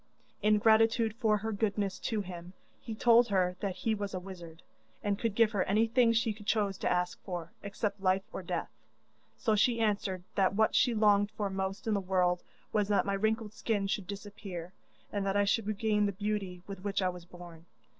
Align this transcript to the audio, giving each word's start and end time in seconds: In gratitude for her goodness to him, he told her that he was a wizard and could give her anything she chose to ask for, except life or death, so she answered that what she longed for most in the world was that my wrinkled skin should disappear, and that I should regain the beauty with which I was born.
In 0.41 0.57
gratitude 0.57 1.13
for 1.19 1.37
her 1.37 1.51
goodness 1.51 1.99
to 1.99 2.21
him, 2.21 2.53
he 2.81 2.95
told 2.95 3.27
her 3.27 3.55
that 3.59 3.75
he 3.75 3.93
was 3.93 4.15
a 4.15 4.19
wizard 4.19 4.63
and 5.03 5.19
could 5.19 5.35
give 5.35 5.51
her 5.51 5.63
anything 5.65 6.11
she 6.11 6.33
chose 6.33 6.75
to 6.79 6.91
ask 6.91 7.21
for, 7.23 7.51
except 7.61 8.01
life 8.01 8.23
or 8.33 8.41
death, 8.41 8.71
so 9.37 9.55
she 9.55 9.79
answered 9.79 10.23
that 10.33 10.55
what 10.55 10.73
she 10.73 10.95
longed 10.95 11.29
for 11.29 11.51
most 11.51 11.85
in 11.85 11.93
the 11.93 12.01
world 12.01 12.41
was 12.73 12.87
that 12.87 13.05
my 13.05 13.13
wrinkled 13.13 13.53
skin 13.53 13.85
should 13.85 14.07
disappear, 14.07 14.73
and 15.13 15.23
that 15.23 15.37
I 15.37 15.45
should 15.45 15.67
regain 15.67 16.07
the 16.07 16.13
beauty 16.13 16.63
with 16.65 16.83
which 16.83 17.03
I 17.03 17.09
was 17.09 17.25
born. 17.25 17.67